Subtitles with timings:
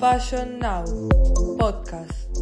[0.00, 0.84] Fashion Now
[1.58, 2.36] Podcast.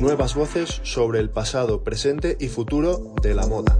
[0.00, 3.76] Nuevas voces sobre el pasado, presente y futuro de la moda.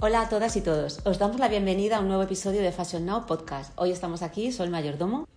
[0.00, 1.00] Hola a todas y todos.
[1.04, 3.72] Os damos la bienvenida a un nuevo episodio de Fashion Now Podcast.
[3.76, 5.28] Hoy estamos aquí, Sol Mayordomo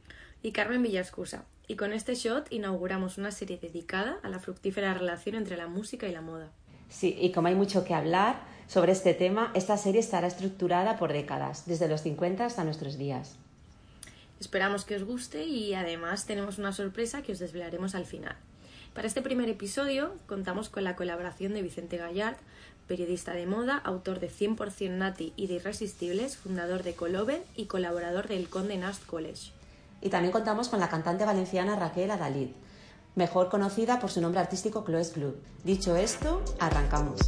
[0.42, 1.44] y Carmen Villascusa.
[1.68, 6.08] Y con este shot inauguramos una serie dedicada a la fructífera relación entre la música
[6.08, 6.54] y la moda.
[6.90, 11.14] Sí, y como hay mucho que hablar sobre este tema, esta serie estará estructurada por
[11.14, 13.36] décadas, desde los 50 hasta nuestros días.
[14.40, 18.36] Esperamos que os guste y además tenemos una sorpresa que os desvelaremos al final.
[18.94, 22.38] Para este primer episodio contamos con la colaboración de Vicente Gallard,
[22.88, 28.28] periodista de moda, autor de 100% Nati y de Irresistibles, fundador de Coloven y colaborador
[28.28, 29.52] del Conde Nast College.
[30.02, 32.50] Y también contamos con la cantante valenciana Raquel Adalid,
[33.18, 35.36] mejor conocida por su nombre artístico Chloe's Club.
[35.64, 37.20] Dicho esto, arrancamos.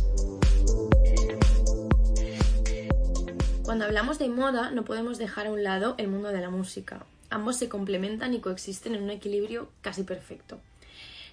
[3.63, 7.05] Cuando hablamos de moda no podemos dejar a un lado el mundo de la música.
[7.31, 10.59] Ambos se complementan y coexisten en un equilibrio casi perfecto.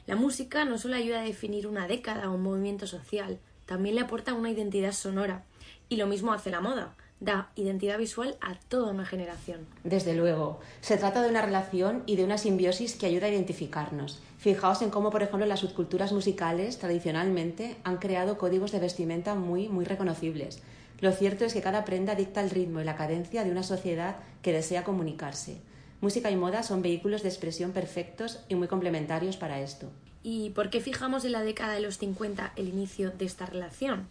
[0.06, 4.02] La música no solo ayuda a definir una década o un movimiento social, también le
[4.02, 5.45] aporta una identidad sonora.
[5.89, 9.67] Y lo mismo hace la moda da identidad visual a toda una generación.
[9.84, 14.20] Desde luego, se trata de una relación y de una simbiosis que ayuda a identificarnos.
[14.39, 19.69] Fijaos en cómo, por ejemplo, las subculturas musicales tradicionalmente han creado códigos de vestimenta muy,
[19.69, 20.61] muy reconocibles.
[21.00, 24.17] Lo cierto es que cada prenda dicta el ritmo y la cadencia de una sociedad
[24.42, 25.61] que desea comunicarse.
[26.01, 29.91] Música y moda son vehículos de expresión perfectos y muy complementarios para esto.
[30.23, 34.08] ¿Y por qué fijamos en la década de los 50 el inicio de esta relación?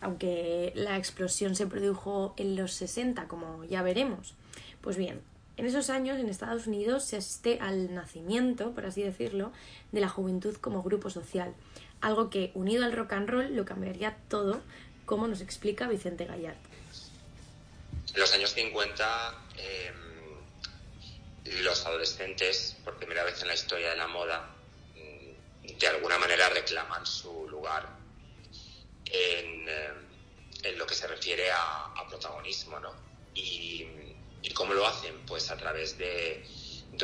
[0.00, 4.34] Aunque la explosión se produjo en los 60, como ya veremos.
[4.80, 5.22] Pues bien,
[5.56, 9.52] en esos años en Estados Unidos se asiste al nacimiento, por así decirlo,
[9.90, 11.52] de la juventud como grupo social,
[12.00, 14.62] algo que, unido al rock and roll, lo cambiaría todo,
[15.04, 16.56] como nos explica Vicente Gallard.
[18.14, 19.94] En los años 50, em,
[21.64, 24.54] los adolescentes, por primera vez en la historia de la moda,
[24.94, 27.97] mm, de alguna manera reclaman su lugar
[29.10, 29.94] eh,
[30.62, 32.94] en, lo que se refiere a, protagonismo, ¿no?
[33.34, 33.86] Y,
[34.54, 35.14] cómo lo hacen?
[35.26, 36.44] Pues a través de,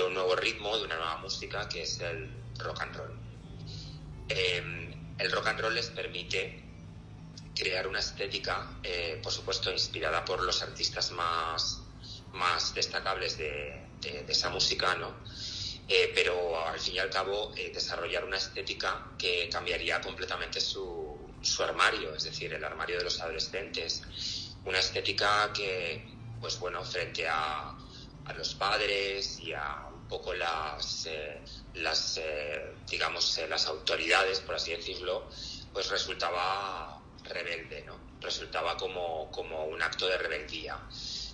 [0.04, 2.28] un nuevo ritmo, de una nueva música, que es el
[2.58, 3.18] rock and roll.
[4.28, 6.62] Em, el rock and roll les permite
[7.54, 11.80] crear una estética, eh, por supuesto, inspirada por los artistas más,
[12.32, 13.84] más destacables de,
[14.28, 15.14] esa música, ¿no?
[15.88, 21.03] Eh, pero al fin y al cabo desarrollar una estética que cambiaría completamente su,
[21.44, 24.02] su armario, es decir, el armario de los adolescentes.
[24.64, 26.04] Una estética que,
[26.40, 27.76] pues bueno, frente a,
[28.36, 31.42] los padres y a un poco las, eh,
[31.74, 35.28] las eh, digamos, eh, las autoridades, por así decirlo,
[35.74, 37.98] pues resultaba rebelde, ¿no?
[38.20, 40.78] Resultaba como, como un acto de rebeldía.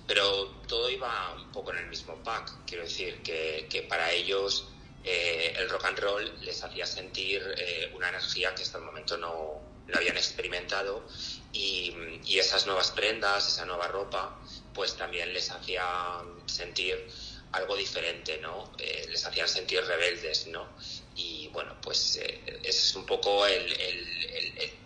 [0.05, 4.67] Pero todo iba un poco en el mismo pack, quiero decir, que, que para ellos
[5.05, 7.43] el rock and roll les hacía sentir
[7.95, 11.05] una energía que hasta el momento no, lo habían experimentado
[11.53, 11.95] y,
[12.39, 14.41] esas nuevas prendas, esa nueva ropa,
[14.73, 17.07] pues también les hacían sentir
[17.53, 18.73] algo diferente, ¿no?
[18.79, 20.69] Eh, les hacían sentir rebeldes, ¿no?
[21.17, 23.73] Y bueno, pues eh, es un poco el,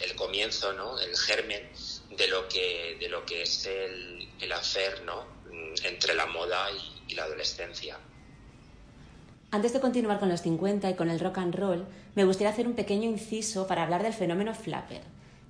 [0.01, 0.99] el, comienzo, ¿no?
[0.99, 1.71] El germen
[2.11, 5.27] de lo que, de lo que es el, el hacer, ¿no?
[5.83, 7.99] Entre la moda y, y la adolescencia.
[9.55, 12.67] Antes de continuar con los 50 y con el rock and roll, me gustaría hacer
[12.67, 15.03] un pequeño inciso para hablar del fenómeno flapper,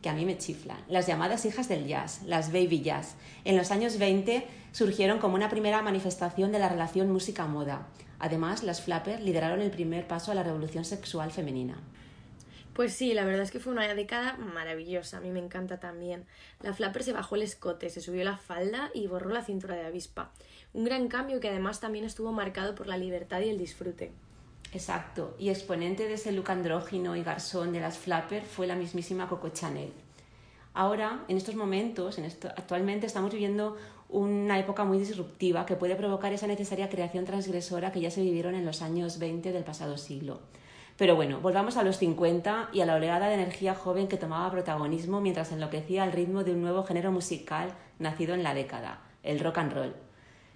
[0.02, 0.76] que a mí me chiflan.
[0.90, 3.14] Las llamadas hijas del jazz, las baby jazz,
[3.46, 7.86] en los años 20 surgieron como una primera manifestación de la relación música-moda.
[8.18, 11.78] Además, las flapper lideraron el primer paso a la revolución sexual femenina.
[12.74, 16.26] Pues sí, la verdad es que fue una década maravillosa, a mí me encanta también.
[16.60, 19.86] La flapper se bajó el escote, se subió la falda y borró la cintura de
[19.86, 20.32] avispa.
[20.74, 24.10] Un gran cambio que además también estuvo marcado por la libertad y el disfrute.
[24.72, 29.28] Exacto, y exponente de ese look andrógino y garzón de las flapper fue la mismísima
[29.28, 29.92] Coco Chanel.
[30.72, 33.76] Ahora, en estos momentos, en actualmente estamos viviendo
[34.08, 38.56] una época muy disruptiva que puede provocar esa necesaria creación transgresora que ya se vivieron
[38.56, 40.40] en los años 20 del pasado siglo.
[40.96, 44.50] Pero bueno, volvamos a los 50 y a la oleada de energía joven que tomaba
[44.50, 49.38] protagonismo mientras enloquecía al ritmo de un nuevo género musical nacido en la década, el
[49.38, 49.94] rock and roll.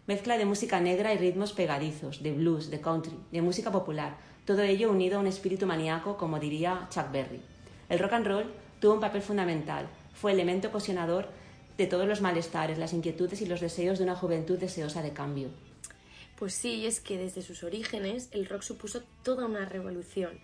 [0.08, 4.16] Mezcla de música negra y ritmos pegadizos, de blues, de country, de música popular,
[4.46, 7.42] todo ello unido a un espíritu maníaco, como diría Chuck Berry.
[7.90, 8.46] El rock and roll
[8.80, 11.28] tuvo un papel fundamental, fue elemento ocasionador
[11.76, 15.50] de todos los malestares, las inquietudes y los deseos de una juventud deseosa de cambio.
[16.38, 20.38] Pues sí, es que desde sus orígenes el rock supuso toda una revolución.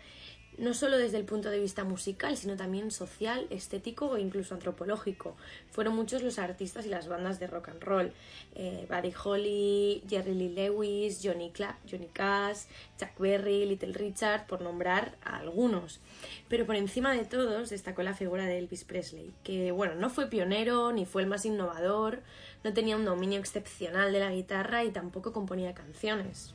[0.58, 5.36] No solo desde el punto de vista musical, sino también social, estético e incluso antropológico.
[5.70, 8.12] Fueron muchos los artistas y las bandas de rock and roll.
[8.54, 11.52] Eh, Buddy Holly, Jerry Lee Lewis, Johnny,
[11.90, 12.64] Johnny Cash,
[12.98, 16.00] Chuck Berry, Little Richard, por nombrar a algunos.
[16.48, 20.28] Pero por encima de todos destacó la figura de Elvis Presley, que bueno, no fue
[20.28, 22.22] pionero ni fue el más innovador,
[22.62, 26.54] no tenía un dominio excepcional de la guitarra y tampoco componía canciones.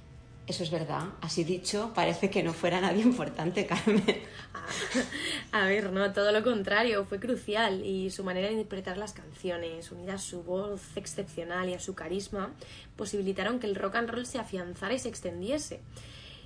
[0.50, 1.04] Eso es verdad.
[1.22, 4.04] Así dicho, parece que no fuera nadie importante, Carmen.
[5.52, 9.92] A ver, no, todo lo contrario, fue crucial y su manera de interpretar las canciones,
[9.92, 12.52] unida a su voz excepcional y a su carisma,
[12.96, 15.82] posibilitaron que el rock and roll se afianzara y se extendiese.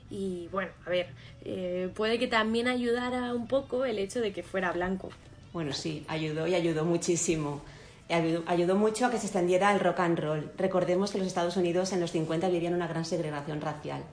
[0.09, 1.07] Y bueno, a ver,
[1.45, 5.11] eh, puede que también ayudara un poco el hecho de que fuera blanco.
[5.53, 7.61] Bueno, sí, ayudó y ayudó muchísimo
[8.09, 10.51] ayudó, mucho a que se extendiera el rock and roll.
[10.57, 14.03] Recordemos que los Estados Unidos en los 50 vivían una gran segregación racial.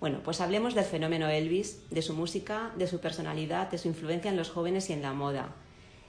[0.00, 4.30] Bueno, pues hablemos del fenómeno Elvis, de su música, de su personalidad, de su influencia
[4.30, 5.54] en los jóvenes y en la moda.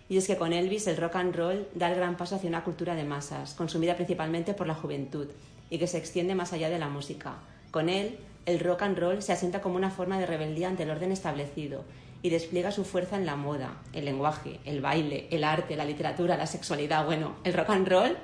[0.08, 2.64] Y es que con Elvis el rock and roll da el gran paso hacia una
[2.64, 5.28] cultura de masas, consumida principalmente por la juventud,
[5.70, 7.36] y que se extiende más allá de la música.
[7.72, 10.90] Con él, el rock and roll se asienta como una forma de rebeldía ante el
[10.90, 11.84] orden establecido
[12.22, 16.38] y despliega su fuerza en la moda, el lenguaje, el baile, el arte, la literatura,
[16.38, 17.06] la sexualidad.
[17.06, 18.18] Bueno, el rock and roll,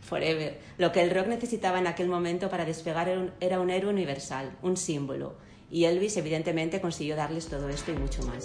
[0.00, 0.58] forever.
[0.78, 3.08] Lo que el rock necesitaba en aquel momento para despegar
[3.40, 5.34] era un, héroe universal, un símbolo.
[5.70, 8.44] Y Elvis evidentemente consiguió darles todo esto y mucho más.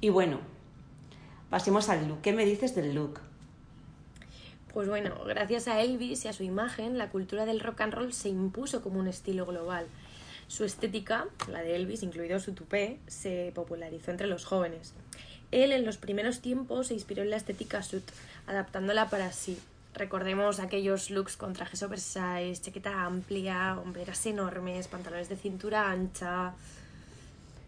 [0.00, 0.40] Y bueno,
[1.50, 2.20] pasemos al look.
[2.20, 3.20] ¿Qué me dices del look?
[4.76, 8.12] Pues bueno, gracias a Elvis y a su imagen, la cultura del rock and roll
[8.12, 9.86] se impuso como un estilo global.
[10.48, 14.92] Su estética, la de Elvis, incluido su tupé, se popularizó entre los jóvenes.
[15.50, 18.04] Él en los primeros tiempos se inspiró en la estética suit,
[18.46, 19.58] adaptándola para sí.
[19.94, 26.52] Recordemos aquellos looks con trajes oversize, chaqueta amplia, hombreras enormes, pantalones de cintura ancha.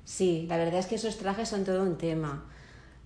[0.05, 2.45] Sí, la verdad es que esos trajes son todo un tema.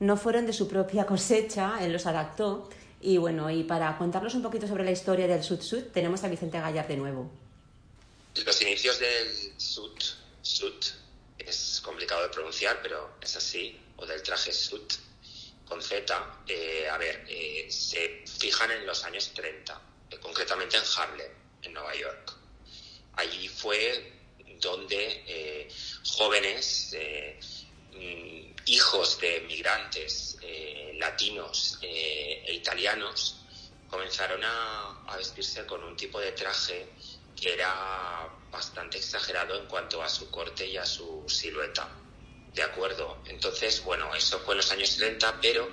[0.01, 2.69] No fueron de su propia cosecha, él los adaptó,
[3.03, 6.29] y bueno, y para contarnos un poquito sobre la historia del Sud Sud, tenemos a
[6.29, 7.31] Vicente Gallar de nuevo.
[8.47, 10.01] Los inicios del Sud
[10.41, 10.85] Sud
[11.39, 14.83] es complicado de pronunciar, pero es así, o del traje Sud
[15.67, 20.83] con Z, eh, a ver, eh, se fijan en los años 30, eh, concretamente en
[20.97, 21.31] Harlem,
[21.63, 22.33] en Nueva York.
[23.15, 24.13] Allí fue
[24.61, 25.69] donde
[26.05, 26.95] jóvenes
[28.67, 33.37] hijos de migrantes eh, latinos eh, e italianos
[33.89, 36.89] comenzaron a, vestirse con un tipo de traje
[37.39, 41.89] que era bastante exagerado en cuanto a su corte y a su silueta.
[42.55, 43.19] ¿De acuerdo?
[43.27, 45.71] Entonces, bueno, eso fue en los años 30, pero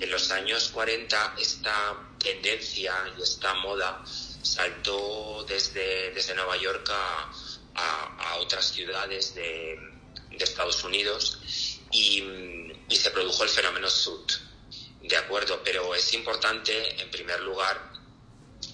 [0.00, 4.02] en los años 40 esta tendencia y esta moda
[4.42, 7.32] saltó desde, desde Nueva York a,
[7.74, 9.78] a, a otras ciudades de,
[10.30, 11.38] de Estados Unidos
[11.92, 12.24] y,
[12.90, 14.32] se produjo el fenómeno SUT.
[15.02, 17.90] De acuerdo, pero es importante, en primer lugar,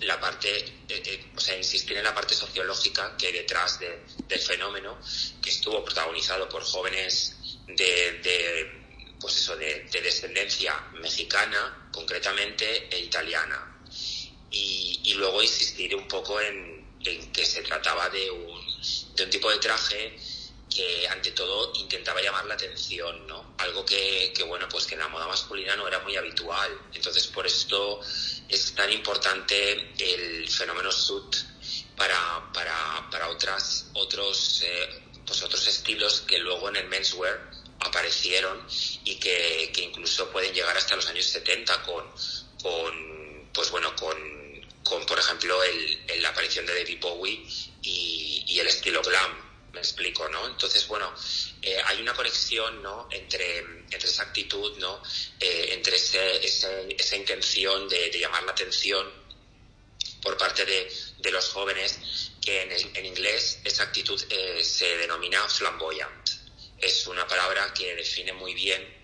[0.00, 0.64] la parte,
[1.34, 5.00] o sea, insistir en la parte sociológica que detrás del fenómeno,
[5.42, 7.36] que estuvo protagonizado por jóvenes
[7.66, 8.70] de,
[9.18, 13.80] pues eso, de, descendencia mexicana, concretamente, e italiana.
[14.50, 18.60] Y, luego insistir un poco en, en que se trataba de un,
[19.16, 20.16] de un tipo de traje
[20.68, 23.54] que ante todo intentaba llamar la atención, ¿no?
[23.58, 26.70] Algo que, que, bueno, pues que en la moda masculina no era muy habitual.
[26.92, 28.00] Entonces, por esto
[28.48, 31.36] es tan importante el fenómeno suit
[31.96, 38.66] para, para, para otras, otros, eh, pues otros estilos que luego en el menswear aparecieron
[39.04, 42.04] y que, que incluso pueden llegar hasta los años 70 con,
[42.62, 44.16] con pues bueno, con,
[44.84, 47.46] con por ejemplo, el, la aparición de David Bowie
[47.82, 50.46] y el estilo glam me explico, ¿no?
[50.46, 51.12] Entonces, bueno,
[51.62, 53.08] eh, hay una conexión, ¿no?
[53.10, 55.02] Entre, entre esa actitud, ¿no?
[55.38, 59.06] Eh, entre ese, esa intención de, llamar la atención
[60.22, 62.62] por parte de, de los jóvenes, que
[62.94, 66.30] en, inglés esa actitud eh, se denomina flamboyant.
[66.78, 68.96] Es una palabra que define muy bien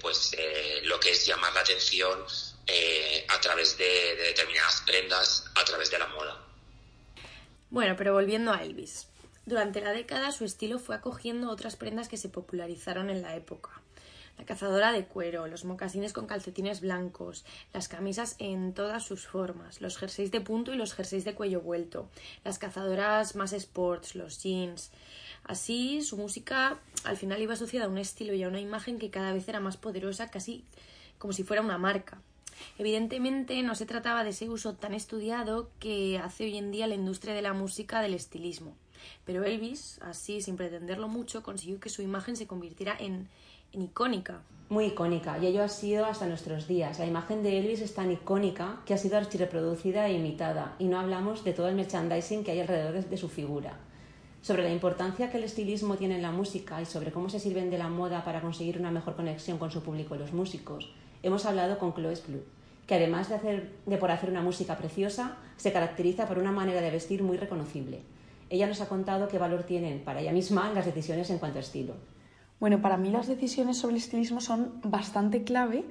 [0.00, 0.32] pues
[0.82, 2.26] lo que es llamar la atención
[3.28, 6.44] a través de determinadas prendas, a través de la moda.
[7.70, 9.06] Bueno, pero volviendo a Elvis.
[9.46, 13.80] Durante la década su estilo fue acogiendo otras prendas que se popularizaron en la época.
[14.38, 19.80] La cazadora de cuero, los mocasines con calcetines blancos, las camisas en todas sus formas,
[19.80, 22.10] los jerseys de punto y los jerseys de cuello vuelto,
[22.44, 24.90] las cazadoras más sports, los jeans.
[25.44, 29.10] Así, su música al final iba asociada a un estilo y a una imagen que
[29.10, 30.64] cada vez era más poderosa, casi
[31.18, 32.20] como si fuera una marca.
[32.78, 36.96] Evidentemente no se trataba de ese uso tan estudiado que hace hoy en día la
[36.96, 38.76] industria de la música del estilismo.
[39.24, 43.28] Pero Elvis, así sin pretenderlo mucho, consiguió que su imagen se convirtiera en,
[43.72, 44.40] icónica.
[44.68, 46.98] Muy icónica, y ello ha sido hasta nuestros días.
[46.98, 50.98] La imagen de Elvis es tan icónica que ha sido archireproducida e imitada, y no
[50.98, 53.78] hablamos de todo el merchandising que hay alrededor de su figura.
[54.46, 57.68] Sobre la importancia que el estilismo tiene en la música y sobre cómo se sirven
[57.68, 60.88] de la moda para conseguir una mejor conexión con su público los músicos,
[61.24, 62.44] hemos hablado con Chloe Blue,
[62.86, 66.92] que además de, de por hacer una música preciosa, se caracteriza por una manera de
[66.92, 68.02] vestir muy reconocible.
[68.48, 71.62] Ella nos ha contado qué valor tienen para ella misma las decisiones en cuanto a
[71.62, 71.94] estilo.
[72.60, 75.84] Bueno, para mí las decisiones sobre el estilismo son bastante clave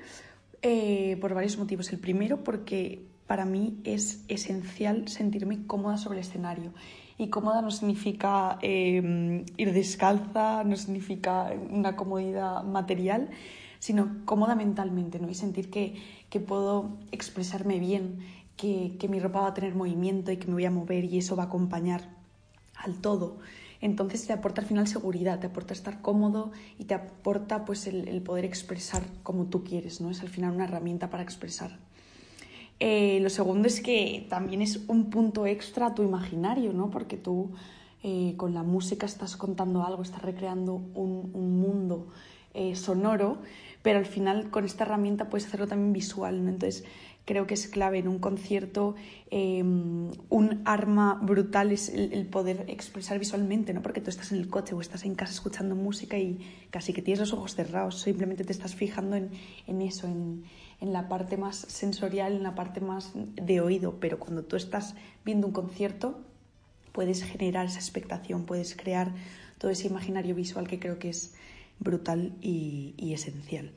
[0.62, 1.92] eh, por varios motivos.
[1.92, 6.74] El primero, porque para mí es esencial sentirme cómoda sobre el escenario.
[7.18, 13.30] Y cómoda no significa eh, ir descalza, no significa una comodidad material,
[13.80, 15.30] sino cómoda mentalmente, ¿no?
[15.30, 15.96] Y sentir que,
[16.30, 18.20] que puedo expresarme bien,
[18.58, 21.20] que, que mi ropa va a tener movimiento y que me voy a mover y
[21.20, 22.25] eso va a acompañar
[22.78, 23.38] al todo.
[23.82, 28.22] Entonces te aporta al final seguridad, te aporta estar cómodo y te aporta pues el,
[28.22, 30.10] poder expresar como tú quieres, ¿no?
[30.10, 31.78] Es al final una herramienta para expresar.
[32.80, 36.90] Eh, lo segundo es que también es un punto extra a tu imaginario, ¿no?
[36.90, 37.52] Porque tú
[38.04, 42.08] eh, con la música estás contando algo, estás recreando un, mundo
[42.54, 43.38] eh, sonoro,
[43.82, 46.50] pero al final con esta herramienta puedes hacerlo también visual, ¿no?
[46.50, 46.86] Entonces
[47.26, 48.96] creo que es clave en un concierto.
[49.32, 53.82] Em, un arma brutal es el, poder expresar visualmente, ¿no?
[53.82, 56.40] Porque tú estás en el coche o estás en casa escuchando música y
[56.70, 59.32] casi que tienes los ojos cerrados, simplemente te estás fijando en,
[59.68, 60.44] en eso, en,
[60.80, 64.00] en la parte más sensorial, en la parte más de oído.
[64.00, 66.22] Pero cuando tú estás viendo un concierto,
[66.92, 69.14] puedes generar esa expectación, puedes crear
[69.58, 71.34] todo ese imaginario visual que creo que es
[71.80, 73.72] brutal y, y esencial.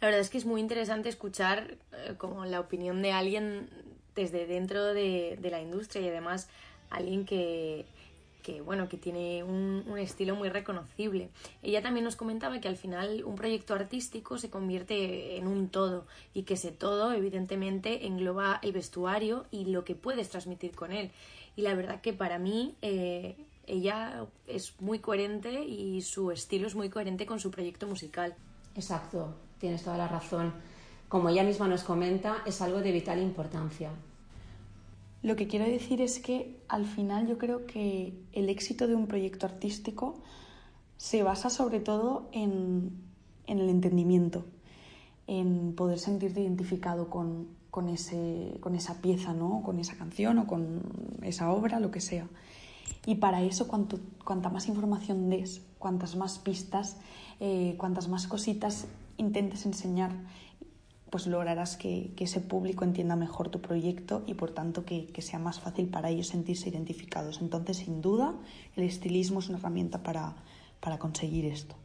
[0.00, 3.68] La verdad es que es muy interesante escuchar eh, como la opinión de alguien
[4.14, 6.48] desde dentro de, la industria y además
[6.88, 7.84] alguien que,
[8.42, 11.28] que bueno, que tiene un, un, estilo muy reconocible.
[11.62, 16.06] Ella también nos comentaba que al final un proyecto artístico se convierte en un todo
[16.34, 21.10] y que ese todo evidentemente engloba el vestuario y lo que puedes transmitir con él.
[21.56, 26.74] Y la verdad que para mí eh, ella es muy coherente y su estilo es
[26.74, 28.34] muy coherente con su proyecto musical.
[28.74, 30.52] Exacto, tienes toda la razón.
[31.08, 33.90] Como ella misma nos comenta, es algo de vital importancia.
[35.22, 39.06] Lo que quiero decir es que al final yo creo que el éxito de un
[39.06, 40.14] proyecto artístico
[40.96, 42.92] se basa sobre todo en,
[43.46, 44.46] el entendimiento,
[45.26, 47.48] en poder sentirte identificado con,
[47.88, 49.62] esa pieza, ¿no?
[49.62, 50.80] con esa canción o con
[51.22, 52.26] esa obra, lo que sea.
[53.04, 56.96] Y para eso, cuanto, cuanta más información des, cuantas más pistas,
[57.40, 58.86] eh, cuantas más cositas
[59.20, 60.10] intentes enseñar,
[61.10, 65.60] pues lograrás que, ese público entienda mejor tu proyecto y por tanto que, sea más
[65.60, 67.40] fácil para ellos sentirse identificados.
[67.40, 68.34] Entonces, sin duda,
[68.76, 70.34] el estilismo es una herramienta para,
[70.80, 71.76] para conseguir esto.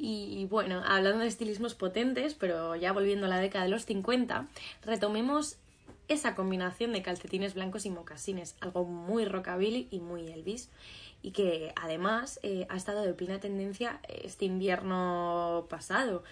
[0.00, 4.46] Y bueno, hablando de estilismos potentes, pero ya volviendo a la década de los 50,
[4.82, 5.58] retomemos
[6.06, 10.70] esa combinación de calcetines blancos y mocasines, algo muy rockabilly y muy Elvis
[11.22, 16.22] y que además eh, ha estado de plena tendencia este invierno pasado.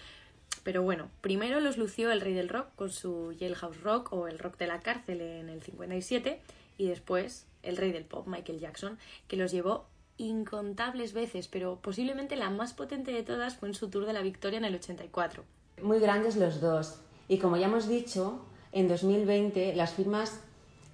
[0.63, 4.39] Pero bueno, primero los lució el rey del rock con su Jailhouse Rock o el
[4.39, 6.41] rock de la cárcel en el 57
[6.77, 9.85] y después el rey del pop, Michael Jackson, que los llevó
[10.17, 14.21] incontables veces, pero posiblemente la más potente de todas fue en su Tour de la
[14.21, 15.43] Victoria en el 84.
[15.81, 16.99] Muy grandes los dos.
[17.27, 20.39] Y como ya hemos dicho, en 2020 las firmas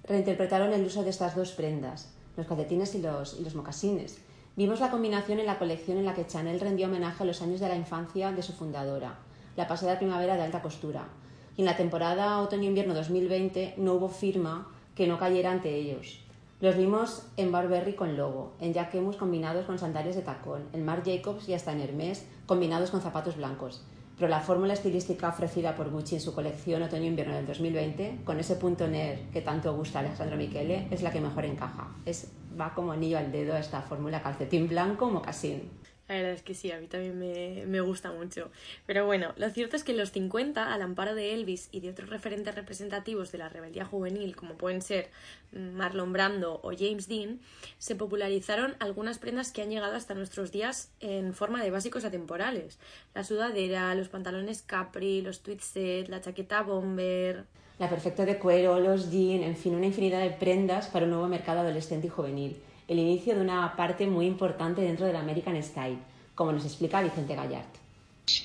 [0.02, 4.18] reinterpretaron el uso de estas dos prendas los calcetines y los, mocasines.
[4.56, 7.60] Vimos la combinación en la colección en la que Chanel rendió homenaje a los años
[7.60, 9.18] de la infancia de su fundadora,
[9.56, 11.08] la pasada primavera de alta costura.
[11.56, 16.20] Y en la temporada otoño-invierno 2020 no hubo firma que no cayera ante ellos.
[16.60, 21.04] Los vimos en Barberry con logo, en Jacquemus combinados con sandalias de tacón, en Marc
[21.04, 23.82] Jacobs y hasta en Hermès combinados con zapatos blancos
[24.16, 28.56] pero la fórmula estilística ofrecida por Gucci en su colección otoño-invierno del 2020, con ese
[28.56, 31.88] punto NER que tanto gusta a Alessandro Michele, es la que mejor encaja.
[32.04, 35.70] Es, va como anillo al dedo esta fórmula calcetín blanco mocasín.
[36.06, 38.50] La verdad es que sí, a mí también me, me, gusta mucho.
[38.84, 41.90] Pero bueno, lo cierto es que en los 50, al amparo de Elvis y de
[41.90, 45.08] otros referentes representativos de la rebeldía juvenil, como pueden ser
[45.52, 47.40] Marlon Brando o James Dean,
[47.78, 52.78] se popularizaron algunas prendas que han llegado hasta nuestros días en forma de básicos atemporales.
[53.14, 57.44] La sudadera, los pantalones capri, los tweed set, la chaqueta bomber...
[57.78, 61.26] La perfecta de cuero, los jeans, en fin, una infinidad de prendas para un nuevo
[61.28, 62.56] mercado adolescente y juvenil
[62.88, 65.98] el inicio de una parte muy importante dentro del American Style,
[66.34, 67.66] como nos explica Vicente Gallard.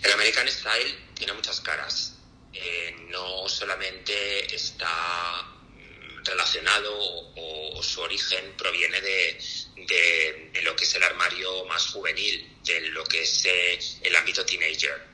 [0.03, 2.15] El American Style tiene muchas caras.
[2.53, 6.91] eh, no solamente está mm, relacionado
[7.35, 9.39] o, su origen proviene de,
[9.87, 14.45] de, lo que es el armario más juvenil, de lo que es eh, el ámbito
[14.45, 15.07] teenager.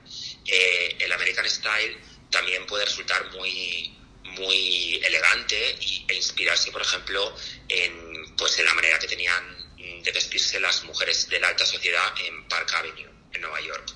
[0.45, 1.97] Eh, el American Style
[2.31, 5.77] también puede resultar muy, muy elegante
[6.07, 7.35] e inspirarse, por ejemplo,
[7.69, 8.04] en,
[8.37, 9.65] pues, en la manera que tenían
[10.03, 13.93] de vestirse las mujeres de la alta sociedad en Park Avenue, en Nueva York.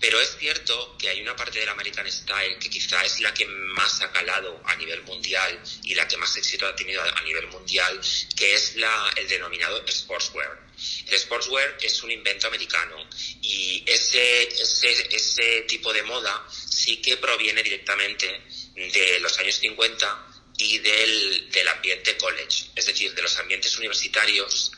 [0.00, 3.46] Pero es cierto que hay una parte del American Style que quizá es la que
[3.46, 7.46] más ha calado a nivel mundial y la que más éxito ha tenido a nivel
[7.48, 8.00] mundial,
[8.36, 10.60] que es la, el denominado sportswear.
[11.06, 12.96] El sportswear es un invento americano
[13.42, 18.42] y ese, ese, ese tipo de moda sí que proviene directamente
[18.74, 20.31] de los años 50
[20.62, 24.70] y del, del ambiente college, es decir, de los ambientes universitarios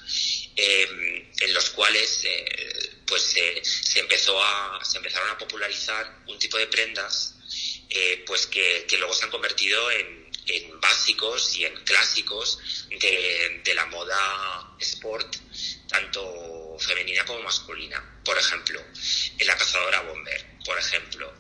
[0.57, 6.57] eh, en los cuales eh, pues se, empezó a, se empezaron a popularizar un tipo
[6.57, 7.35] de prendas
[7.91, 10.25] eh, pues que, luego se han convertido en,
[10.81, 12.59] básicos y en clásicos
[12.91, 15.37] de, la moda sport,
[15.89, 16.23] tanto
[16.79, 18.21] femenina como masculina.
[18.25, 18.81] Por ejemplo,
[19.41, 21.35] la cazadora bomber, por ejemplo,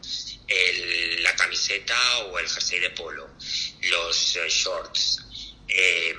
[1.20, 3.30] la camiseta o el jersey de polo,
[3.82, 5.20] los eh, shorts.
[5.68, 6.14] Eh,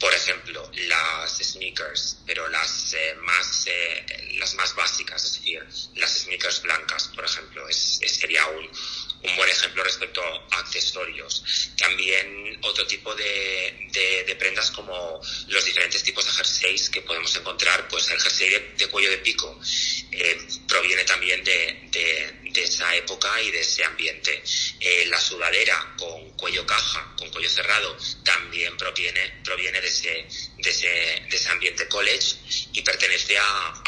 [0.00, 5.62] por ejemplo, las sneakers, pero las eh, más eh, las más básicas, es decir,
[5.96, 8.66] las sneakers blancas, por ejemplo, es, sería un,
[9.22, 11.70] un buen ejemplo respecto a accesorios.
[11.76, 17.86] También otro tipo de, de, prendas como los diferentes tipos de jerseys que podemos encontrar,
[17.88, 19.60] pues el jersey de, cuello de pico
[20.12, 21.90] eh, proviene también de,
[22.54, 24.42] esa época y de ese ambiente.
[24.80, 30.26] Eh, la sudadera con cuello caja, con cuello cerrado, también proviene, proviene de, ese,
[30.58, 32.36] de, ese, de ese ambiente college
[32.72, 33.82] y pertenece a,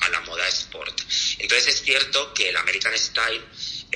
[0.00, 1.00] a la moda sport.
[1.38, 3.44] Entonces es cierto que el American Style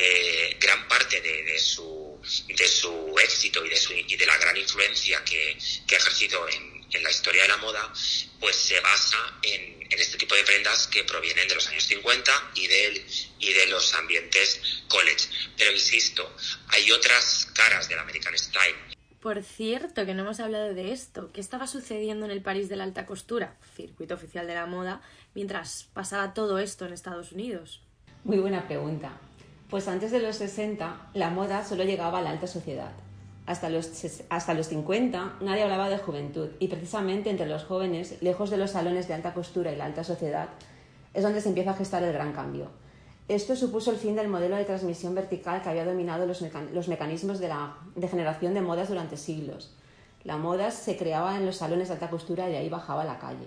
[0.03, 4.57] eh, gran parte de, su, de su éxito y de, su, y de la gran
[4.57, 5.59] influencia que,
[5.93, 7.93] ha ejercido en, la historia de la moda,
[8.41, 12.67] pues se basa en, este tipo de prendas que provienen de los años 50 y
[12.67, 13.07] de,
[13.41, 15.29] y de los ambientes college.
[15.59, 16.35] Pero insisto,
[16.69, 18.77] hay otras caras del American Style.
[19.21, 21.31] Por cierto, que no hemos hablado de esto.
[21.35, 25.03] ¿Qué estaba sucediendo en el París de la alta costura, circuito oficial de la moda,
[25.35, 27.83] mientras pasaba todo esto en Estados Unidos?
[28.25, 29.21] Muy buena pregunta.
[29.71, 32.91] Pues antes de los 60 la moda solo llegaba a la alta sociedad.
[33.47, 33.89] Hasta los,
[34.29, 38.73] hasta los 50 nadie hablaba de juventud y precisamente entre los jóvenes, lejos de los
[38.73, 40.49] salones de alta costura y la alta sociedad,
[41.15, 42.67] es donde se empieza a gestar el gran cambio.
[43.29, 47.39] Esto supuso el fin del modelo de transmisión vertical que había dominado los, los mecanismos
[47.39, 49.77] de, la, de generación de modas durante siglos.
[50.25, 53.07] La moda se creaba en los salones de alta costura y de ahí bajaba a
[53.07, 53.47] la calle.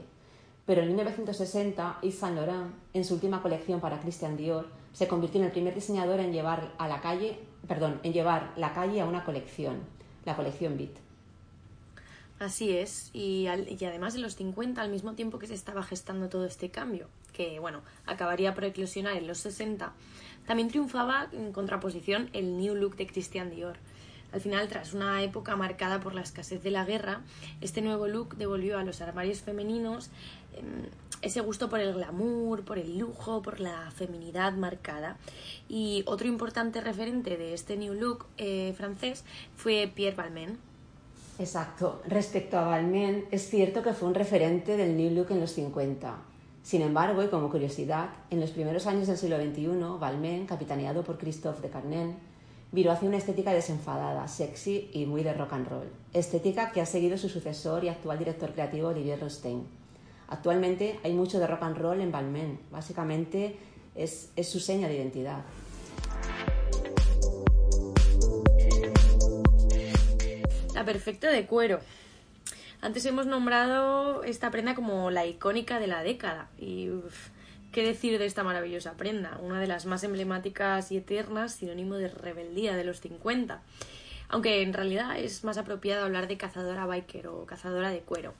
[0.66, 5.42] Pero en 1960, Yves Saint Laurent, en su última colección para Christian Dior, se convirtió
[5.42, 9.06] en el primer diseñador en llevar a la calle, perdón, en llevar la calle a
[9.06, 9.82] una colección,
[10.26, 10.92] la colección Beat.
[12.40, 16.30] Así es, y, y, además en los 50, al mismo tiempo que se estaba gestando
[16.30, 19.94] todo este cambio, que bueno, acabaría por eclosionar en los 60,
[20.46, 23.78] también triunfaba en contraposición el New Look de Christian Dior.
[24.34, 27.22] Al final, tras una época marcada por la escasez de la guerra,
[27.62, 30.43] este nuevo look devolvió a los armarios femeninos em,
[31.24, 35.18] ese gusto por el glamour, por el lujo, por la feminidad marcada.
[35.70, 39.24] Y otro importante referente de este new look eh, francés
[39.56, 40.58] fue Pierre Balmain.
[41.40, 42.02] Exacto.
[42.08, 46.16] Respecto a Balmain, es cierto que fue un referente del new look en los 50.
[46.62, 51.18] Sin embargo, y como curiosidad, en los primeros años del siglo XXI, Balmain, capitaneado por
[51.18, 52.16] Christophe de Carnen,
[52.72, 55.90] viró hacia una estética desenfadada, sexy y muy de rock and roll.
[56.14, 59.64] Estética que ha seguido su sucesor y actual director creativo Olivier Rostein.
[60.28, 62.60] Actualmente hay mucho de rock and roll en Balmain.
[62.72, 63.58] Básicamente
[63.96, 65.44] es, su seña de identidad.
[70.74, 71.80] La perfecta de cuero.
[72.82, 76.50] Antes hemos nombrado esta prenda como la icónica de la década.
[76.58, 76.90] Y
[77.72, 82.10] qué decir de esta maravillosa prenda, una de las más emblemáticas y eternas, sinónimo de
[82.10, 83.62] rebeldía de los 50.
[84.30, 88.34] Aunque en realidad es más apropiado hablar de cazadora biker o cazadora de cuero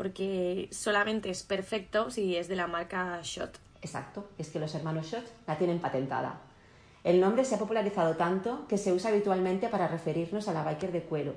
[0.00, 3.58] porque solamente es perfecto si es de la marca Shot.
[3.82, 6.40] Exacto, es que los hermanos Shot la tienen patentada.
[7.04, 10.90] El nombre se ha popularizado tanto que se usa habitualmente para referirnos a la biker
[10.90, 11.34] de cuero.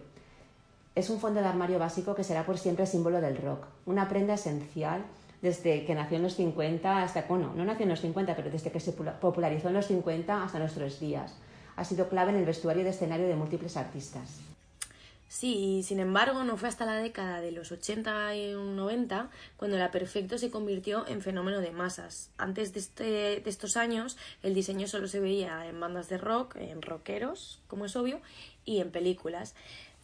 [0.96, 4.36] Es un fondo de armario básico que será por siempre símbolo del rock, una prenda
[4.36, 5.04] esencial
[5.42, 8.72] desde que nació en los 50 hasta, bueno, no nació en los 50, pero desde
[8.72, 11.36] que se popularizó en los 50 hasta nuestros días.
[11.76, 14.53] Ha sido clave en el vestuario de escenario de múltiples artistas.
[15.34, 19.90] Sí, sin embargo, no fue hasta la década de los 80 y 90 cuando la
[19.90, 22.30] Perfecto se convirtió en fenómeno de masas.
[22.38, 26.58] Antes de, este, de estos años, el diseño solo se veía en bandas de rock,
[26.58, 28.22] en rockeros, como es obvio,
[28.64, 29.56] y en películas.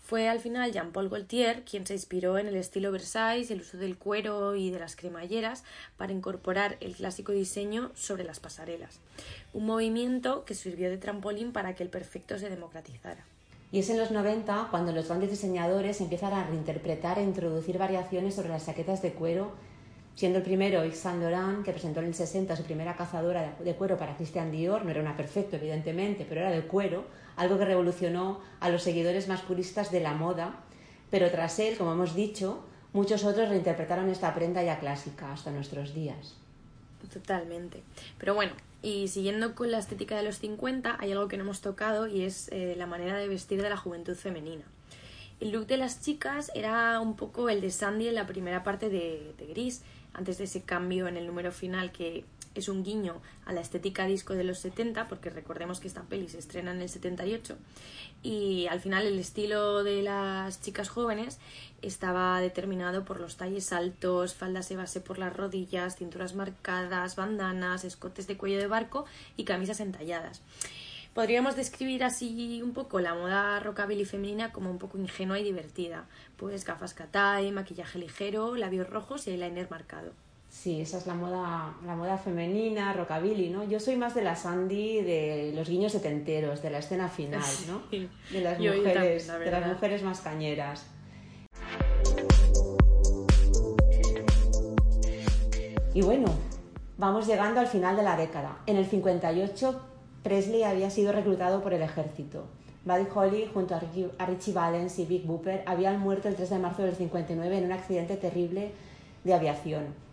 [0.02, 4.00] Fue al final Jean-Paul Gaultier quien se inspiró en el estilo Versailles, el uso del
[4.00, 5.64] cuero y de las cremalleras
[5.96, 9.00] para incorporar el clásico diseño sobre las pasarelas.
[9.54, 13.24] Un movimiento que sirvió de trampolín para que el perfecto se democratizara.
[13.72, 18.34] Y es en los 90 cuando los grandes diseñadores empiezan a reinterpretar e introducir variaciones
[18.34, 19.52] sobre las chaquetas de cuero,
[20.16, 23.76] siendo el primero Yves Saint Laurent, que presentó en el 60 su primera cazadora de
[23.76, 27.06] cuero para Christian Dior, no era una perfecto evidentemente, pero era de cuero,
[27.36, 30.56] algo que revolucionó a los seguidores más puristas de la moda,
[31.12, 35.94] pero tras él, como hemos dicho, muchos otros reinterpretaron esta prenda ya clásica hasta nuestros
[35.94, 36.36] días.
[37.14, 37.82] Totalmente.
[38.18, 41.62] Pero bueno, y siguiendo con la estética de los 50, hay algo que no hemos
[41.62, 44.64] tocado y es eh, la manera de vestir de la juventud femenina.
[45.40, 48.90] El look de las chicas era un poco el de Sandy en la primera parte
[48.90, 49.84] de, de Gris,
[50.14, 52.26] antes de ese cambio en el número final que
[52.60, 56.30] es un guiño a la estética disco de los 70, porque recordemos que esta peli
[56.30, 57.58] se estrena en el 78,
[58.22, 61.40] y al final el estilo de las chicas jóvenes
[61.82, 67.84] estaba determinado por los talles altos, faldas de base por las rodillas, cinturas marcadas, bandanas,
[67.84, 69.06] escotes de cuello de barco
[69.38, 70.42] y camisas entalladas.
[71.14, 76.06] Podríamos describir así un poco la moda rockabilly femenina como un poco ingenua y divertida,
[76.38, 80.14] pues gafas catay, maquillaje ligero, labios rojos y eyeliner marcado.
[80.50, 83.64] Sí, esa es la moda, la moda femenina, rockabilly, ¿no?
[83.66, 87.84] Yo soy más de la Sandy, de los guiños setenteros, de la escena final, ¿no?
[88.32, 90.88] De las mujeres, de las mujeres más cañeras.
[95.94, 96.28] Y bueno,
[96.98, 98.58] vamos llegando al final de la década.
[98.66, 99.82] En el 58,
[100.24, 102.48] Presley había sido reclutado por el ejército.
[102.86, 103.80] Buddy Holly, junto a
[104.26, 107.72] Richie Valens y Big Booper, habían muerto el 3 de marzo del 59 en un
[107.72, 108.72] accidente terrible
[109.24, 110.09] de aviación.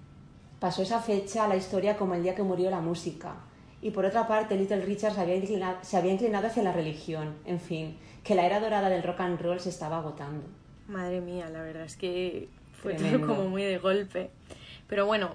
[0.60, 3.36] Pasó esa fecha a la historia como el día que murió la música.
[3.82, 7.34] Y por otra parte, Little Richard se había, inclinado, se había inclinado hacia la religión.
[7.44, 10.46] En fin, que la era dorada del rock and roll se estaba agotando.
[10.88, 14.30] Madre mía, la verdad es que fue todo como muy de golpe.
[14.88, 15.34] Pero bueno,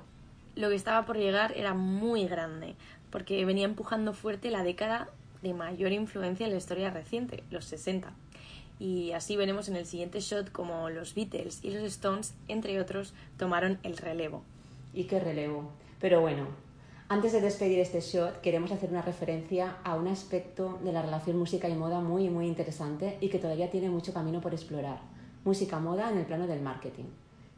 [0.55, 2.75] lo que estaba por llegar era muy grande,
[3.09, 5.09] porque venía empujando fuerte la década
[5.41, 8.11] de mayor influencia en la historia reciente, los 60.
[8.79, 13.13] Y así veremos en el siguiente shot como los Beatles y los Stones, entre otros,
[13.37, 14.43] tomaron el relevo.
[14.93, 15.71] ¿Y qué relevo?
[15.99, 16.47] Pero bueno,
[17.07, 21.37] antes de despedir este shot, queremos hacer una referencia a un aspecto de la relación
[21.37, 25.01] música y moda muy, muy interesante y que todavía tiene mucho camino por explorar.
[25.43, 27.05] Música-moda en el plano del marketing.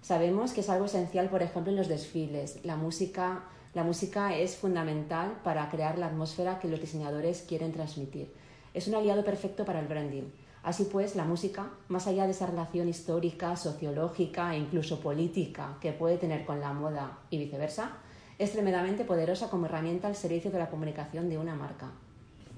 [0.02, 2.60] Sabemos que es algo esencial, por ejemplo, en los desfiles.
[2.63, 8.34] La música, la música es fundamental para crear la atmósfera que los diseñadores quieren transmitir.
[8.74, 10.24] Es un aliado perfecto para el branding.
[10.63, 15.91] Así pues, la música, más allá de esa relación histórica, sociológica e incluso política que
[15.91, 17.97] puede tener con la moda y viceversa,
[18.39, 21.91] es tremendamente poderosa como herramienta al servicio de la comunicación de una marca.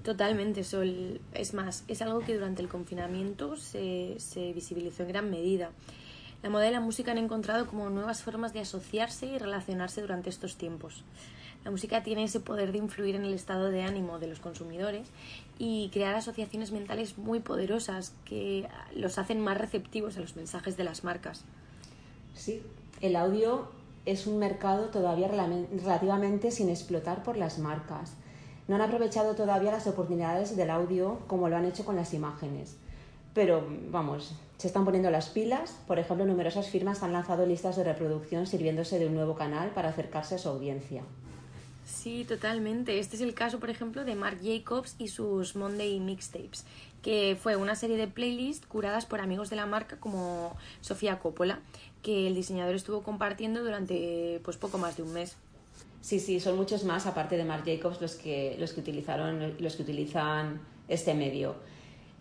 [0.04, 1.20] Totalmente, Sol.
[1.34, 5.72] Es más, es algo que durante el confinamiento se, se visibilizó en gran medida.
[6.44, 10.30] La moda y la música han encontrado como nuevas formas de asociarse y relacionarse durante
[10.30, 11.04] estos tiempos.
[11.64, 15.08] La música tiene ese poder de influir en el estado de ánimo de los consumidores
[15.58, 20.84] y crear asociaciones mentales muy poderosas que los hacen más receptivos a los mensajes de
[20.84, 21.46] las marcas.
[22.34, 22.62] Sí,
[23.02, 23.70] el audio
[24.06, 28.14] es un mercado todavía relativamente sin explotar por las marcas.
[28.68, 32.78] No han aprovechado todavía las oportunidades del audio como lo han hecho con las imágenes.
[33.34, 35.76] Pero vamos, se están poniendo las pilas.
[35.88, 39.90] Por ejemplo, numerosas firmas han lanzado listas de reproducción sirviéndose de un nuevo canal para
[39.90, 41.04] acercarse a su audiencia.
[41.86, 43.00] Sí, totalmente.
[43.00, 46.66] Este es el caso, por ejemplo, de Marc Jacobs y sus Monday Mixtapes,
[47.04, 51.60] que fue una serie de playlists curadas por amigos de la marca como Sofía Coppola,
[52.02, 55.38] que el diseñador estuvo compartiendo durante pues poco más de un mes.
[56.02, 59.76] Sí, sí, son muchos más, aparte de Marc Jacobs, los que, los que, utilizaron, los
[59.76, 61.56] que utilizan este medio.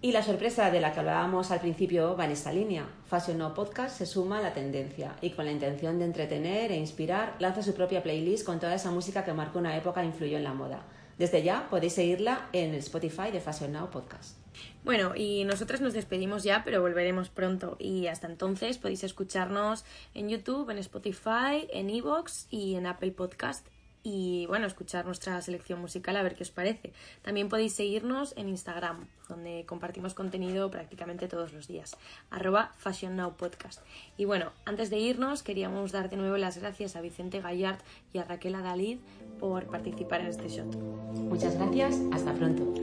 [0.04, 2.86] Y la sorpresa de la que hablábamos al principio va en esta línea.
[3.08, 6.76] Fashion Now Podcast se suma a la tendencia y con la intención de entretener e
[6.76, 10.36] inspirar lanza su propia playlist con toda esa música que marcó una época e influyó
[10.36, 10.82] en la moda.
[11.16, 14.36] Desde ya podéis seguirla en el Spotify de Fashion Now Podcast.
[14.84, 17.78] Bueno, y nosotras nos despedimos ya, pero volveremos pronto.
[17.78, 23.66] Y hasta entonces podéis escucharnos en YouTube, en Spotify, en Evox y en Apple Podcast
[24.06, 26.92] y bueno, escuchar nuestra selección musical a ver qué os parece.
[27.22, 31.96] También podéis seguirnos en Instagram, donde compartimos contenido prácticamente todos los días,
[32.30, 33.80] arroba Fashion Now Podcast.
[34.18, 37.78] Y bueno, antes de irnos, queríamos dar de nuevo las gracias a Vicente Gallard
[38.12, 38.98] y a Raquel Adalid
[39.40, 40.76] por participar en este shot.
[40.76, 42.74] Muchas gracias, hasta pronto.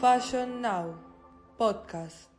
[0.00, 0.96] Fashion Now,
[1.58, 2.30] podcast.